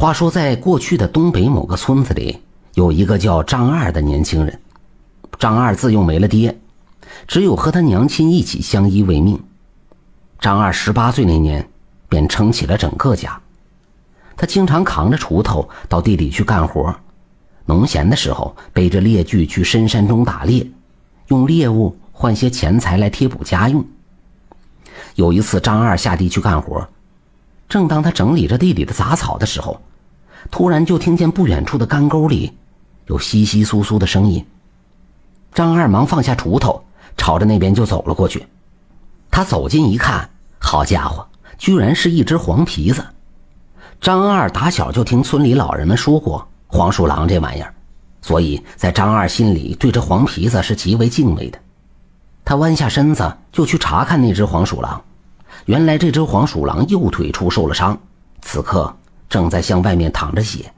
[0.00, 2.38] 话说，在过去的东北某个村子里，
[2.74, 4.60] 有一个叫张二的年轻人。
[5.40, 6.56] 张二自幼没了爹，
[7.26, 9.42] 只有和他娘亲一起相依为命。
[10.38, 11.68] 张二十八岁那年，
[12.08, 13.40] 便撑起了整个家。
[14.36, 16.94] 他经常扛着锄头到地里去干活，
[17.64, 20.64] 农闲的时候背着猎具去深山中打猎，
[21.26, 23.84] 用猎物换些钱财来贴补家用。
[25.16, 26.86] 有一次，张二下地去干活，
[27.68, 29.80] 正当他整理着地里的杂草的时候，
[30.50, 32.52] 突然就听见不远处的干沟里
[33.06, 34.44] 有窸窸窣窣的声音。
[35.52, 36.82] 张二忙放下锄头，
[37.16, 38.46] 朝着那边就走了过去。
[39.30, 43.04] 他走近一看，好家伙，居然是一只黄皮子。
[44.00, 47.74] 张二打小就听村里老人们说过黄鼠狼这玩意儿，
[48.22, 51.58] 所以在张二心里对这黄皮子是极为敬畏的。
[52.44, 55.02] 他弯下身子就去查看那只黄鼠狼。
[55.64, 57.98] 原来这只黄鼠狼右腿处受了伤，
[58.40, 58.94] 此刻
[59.28, 60.72] 正在向外面淌着血。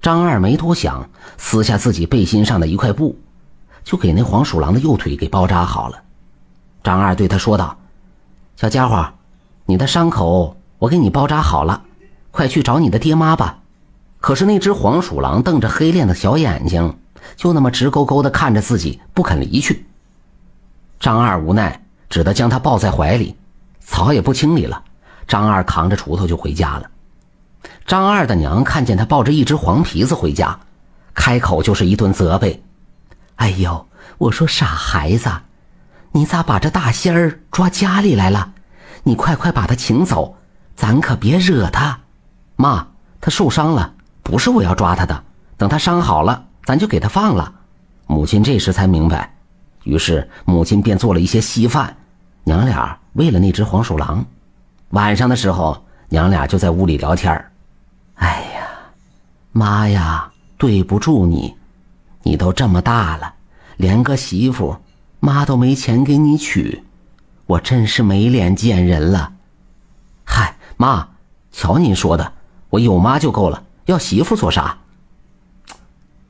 [0.00, 3.18] 张二没多想，撕下自己背心上的一块布，
[3.84, 6.02] 就给那黄鼠狼的右腿给包扎好了。
[6.82, 7.76] 张二对他说道
[8.56, 9.12] ：“小家伙，
[9.66, 11.82] 你的伤口我给你包扎好了，
[12.30, 13.58] 快去找你的爹妈吧。”
[14.20, 16.98] 可是那只黄鼠狼瞪着黑亮的小眼睛，
[17.36, 19.86] 就那么直勾勾地看着自己，不肯离去。
[20.98, 23.36] 张二无奈，只得将他抱在怀里。
[23.80, 24.82] 草也不清理了，
[25.26, 26.90] 张二扛着锄头就回家了。
[27.88, 30.60] 张二的娘看见他抱着一只黄皮子回家，
[31.14, 32.62] 开口就是一顿责备
[33.36, 33.86] ：“哎呦，
[34.18, 35.30] 我说傻孩子，
[36.12, 38.52] 你咋把这大仙儿抓家里来了？
[39.04, 40.36] 你快快把他请走，
[40.76, 41.98] 咱可别惹他。
[42.56, 42.86] 妈，
[43.22, 45.24] 他受伤了，不是我要抓他的。
[45.56, 47.50] 等他伤好了，咱就给他放了。”
[48.06, 49.34] 母亲这时才明白，
[49.84, 51.96] 于是母亲便做了一些稀饭。
[52.44, 54.22] 娘俩为了那只黄鼠狼，
[54.90, 57.42] 晚上的时候，娘俩就在屋里聊天
[58.18, 58.68] 哎呀，
[59.50, 61.56] 妈呀，对不住你，
[62.22, 63.34] 你都这么大了，
[63.76, 64.76] 连个媳妇，
[65.18, 66.84] 妈都没钱给你娶，
[67.46, 69.32] 我真是没脸见人了。
[70.24, 71.08] 嗨，妈，
[71.50, 72.32] 瞧您说的，
[72.70, 74.78] 我有妈就够了，要媳妇做啥？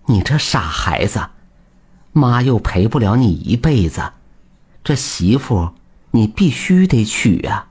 [0.06, 1.28] 你这傻孩子，
[2.12, 4.12] 妈又陪不了你一辈子，
[4.82, 5.70] 这媳妇。
[6.10, 7.66] 你必须得娶呀！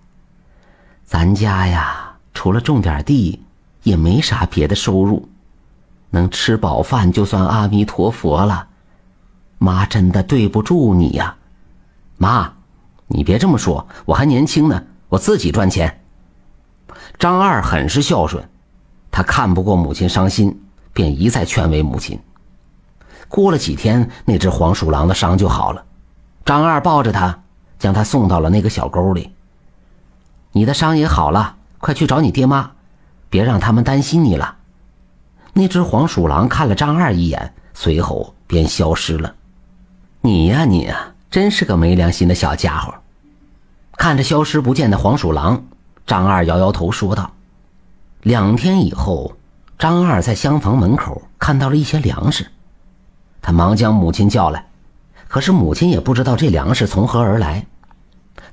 [1.04, 3.42] 咱家呀，除了种点地，
[3.88, 5.30] 也没啥别的收入，
[6.10, 8.68] 能吃饱饭就算阿弥陀佛了。
[9.60, 11.36] 妈真的对不住你呀，
[12.18, 12.52] 妈，
[13.08, 16.02] 你别这么说，我还年轻呢，我自己赚钱。
[17.18, 18.48] 张二很是孝顺，
[19.10, 20.62] 他看不过母亲伤心，
[20.92, 22.20] 便一再劝慰母亲。
[23.30, 25.86] 过了几天，那只黄鼠狼的伤就好了，
[26.44, 27.44] 张二抱着他。
[27.80, 29.32] 将他送到了那个小沟里。
[30.52, 32.72] 你的伤也好了，快去找你爹妈，
[33.30, 34.56] 别让他们担心你了。
[35.54, 39.34] 那只黄鼠狼看了张二一眼，随后便消失了。
[40.22, 42.94] 你呀，你呀，真是个没良心的小家伙！
[43.98, 45.64] 看着消失不见的黄鼠狼，
[46.06, 47.32] 张二摇摇头说道
[48.22, 49.36] ：“两天以后，
[49.80, 52.46] 张二在厢房门口看到了一些粮食，
[53.42, 54.66] 他忙将母亲叫来。”
[55.28, 57.66] 可是母亲也不知道这粮食从何而来。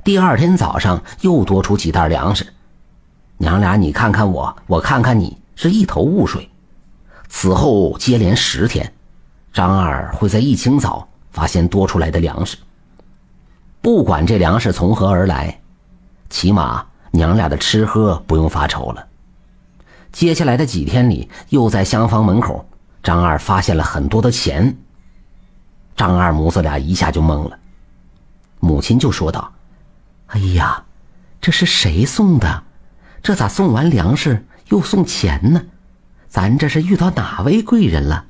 [0.03, 2.53] 第二天早上又多出几袋粮食，
[3.45, 6.49] 娘俩你看看我，我看看你，是一头雾水。
[7.29, 8.91] 此后接连十天，
[9.53, 12.57] 张二会在一清早发现多出来的粮食。
[13.83, 15.61] 不管这粮食从何而来，
[16.31, 19.07] 起码娘俩的吃喝不用发愁了。
[20.11, 22.67] 接下来的几天里，又在厢房门口，
[23.03, 24.75] 张二发现了很多的钱。
[25.95, 27.59] 张二母子俩一下就懵了，
[28.59, 29.53] 母亲就说道
[30.33, 30.83] ：“哎呀，
[31.43, 32.63] 这是谁送的？
[33.25, 35.63] 这咋送完粮食又送钱呢？
[36.29, 38.23] 咱这是遇到哪位贵人了？”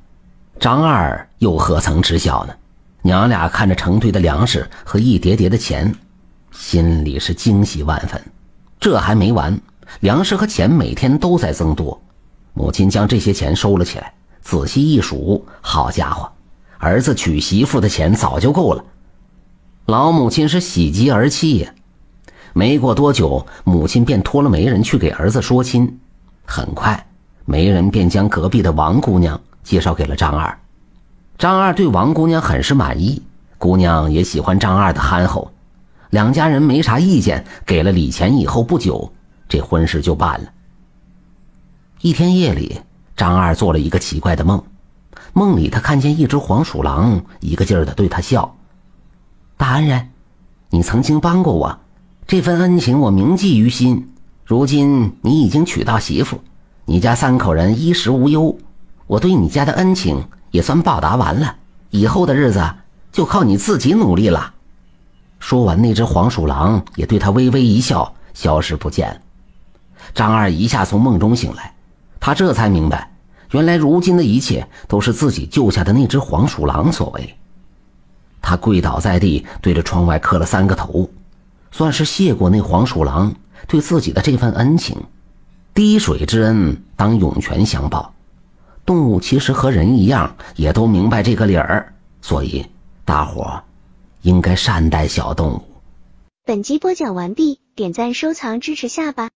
[0.57, 2.53] 张二又何曾知晓呢？
[3.01, 5.93] 娘俩看着成堆的粮食和一叠叠的钱，
[6.51, 8.23] 心里是惊喜万分。
[8.79, 9.59] 这还没完，
[9.99, 12.01] 粮食和钱每天都在增多。
[12.53, 16.31] 母亲将这些钱收了起来，仔细一数，好家伙！
[16.77, 18.85] 儿子娶媳妇的钱早就够了，
[19.87, 21.73] 老母亲是喜极而泣呀。
[22.57, 25.99] 没过多久，母亲便托了媒人去给儿子说亲。
[26.45, 27.05] 很快，
[27.43, 30.57] 媒人便将隔壁的王姑娘介绍给了张二。
[31.37, 33.21] 张二对王姑娘很是满意，
[33.57, 35.51] 姑娘也喜欢张二的憨厚，
[36.11, 37.45] 两家人没啥意见。
[37.65, 39.11] 给了礼钱以后不久，
[39.49, 40.49] 这婚事就办了。
[41.99, 42.79] 一天夜里，
[43.17, 44.63] 张二做了一个奇怪的梦。
[45.33, 48.55] 梦里，他看见一只黄鼠狼，一个劲儿的对他笑。
[49.57, 50.09] 大恩人，
[50.69, 51.77] 你曾经帮过我，
[52.27, 54.11] 这份恩情我铭记于心。
[54.45, 56.41] 如今你已经娶到媳妇，
[56.85, 58.57] 你家三口人衣食无忧，
[59.05, 61.55] 我对你家的恩情也算报答完了。
[61.91, 62.67] 以后的日子
[63.11, 64.55] 就靠你自己努力了。
[65.39, 69.21] 说完，那只黄鼠狼也对他微微一笑，消失不见了。
[70.15, 71.75] 张二一下从梦中醒来，
[72.19, 73.11] 他这才明白，
[73.51, 77.35] 原来如今的一切都是自己救下的那只黄鼠狼所为。
[78.41, 81.07] 他跪倒在地，对着窗外磕了三个头，
[81.77, 83.35] 算是谢过那黄鼠狼
[83.67, 84.95] 对自己的这份恩情。
[85.73, 88.13] 滴水之恩，当涌泉相报。
[88.85, 92.65] 动物其实和人一样，也都明白这个理儿，所以
[93.03, 93.61] 大伙
[94.21, 95.61] 应该善待小动物。
[96.45, 99.34] 本集播讲完毕，点赞收藏支持下吧。